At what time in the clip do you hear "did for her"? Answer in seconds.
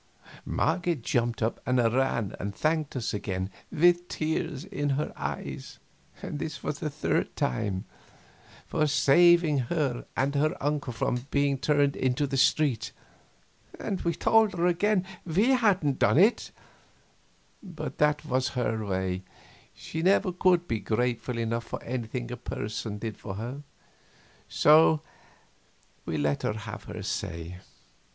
22.97-23.61